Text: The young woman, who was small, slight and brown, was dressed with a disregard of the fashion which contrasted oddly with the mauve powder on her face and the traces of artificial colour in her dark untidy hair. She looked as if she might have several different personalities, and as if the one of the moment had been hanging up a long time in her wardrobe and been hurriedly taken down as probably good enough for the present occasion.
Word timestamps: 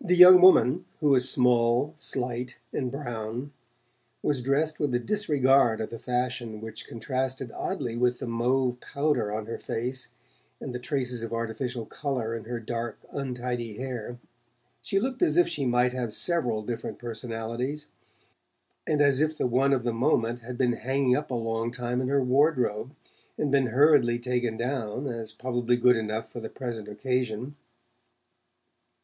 The 0.00 0.14
young 0.14 0.40
woman, 0.40 0.84
who 1.00 1.08
was 1.08 1.28
small, 1.28 1.92
slight 1.96 2.58
and 2.72 2.92
brown, 2.92 3.50
was 4.22 4.40
dressed 4.40 4.78
with 4.78 4.94
a 4.94 5.00
disregard 5.00 5.80
of 5.80 5.90
the 5.90 5.98
fashion 5.98 6.60
which 6.60 6.86
contrasted 6.86 7.50
oddly 7.50 7.96
with 7.96 8.20
the 8.20 8.28
mauve 8.28 8.78
powder 8.78 9.32
on 9.32 9.46
her 9.46 9.58
face 9.58 10.12
and 10.60 10.72
the 10.72 10.78
traces 10.78 11.24
of 11.24 11.32
artificial 11.32 11.84
colour 11.84 12.32
in 12.36 12.44
her 12.44 12.60
dark 12.60 13.00
untidy 13.10 13.76
hair. 13.78 14.18
She 14.82 15.00
looked 15.00 15.20
as 15.20 15.36
if 15.36 15.48
she 15.48 15.66
might 15.66 15.92
have 15.94 16.14
several 16.14 16.62
different 16.62 17.00
personalities, 17.00 17.88
and 18.86 19.02
as 19.02 19.20
if 19.20 19.36
the 19.36 19.48
one 19.48 19.72
of 19.72 19.82
the 19.82 19.92
moment 19.92 20.42
had 20.42 20.56
been 20.56 20.74
hanging 20.74 21.16
up 21.16 21.32
a 21.32 21.34
long 21.34 21.72
time 21.72 22.00
in 22.00 22.06
her 22.06 22.22
wardrobe 22.22 22.94
and 23.36 23.50
been 23.50 23.66
hurriedly 23.74 24.20
taken 24.20 24.56
down 24.56 25.08
as 25.08 25.32
probably 25.32 25.76
good 25.76 25.96
enough 25.96 26.30
for 26.30 26.38
the 26.38 26.48
present 26.48 26.86
occasion. 26.86 27.56